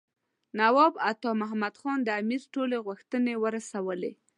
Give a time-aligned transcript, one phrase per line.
[0.59, 4.11] نواب عطا محمد خان د امیر ټولې غوښتنې ورسولې.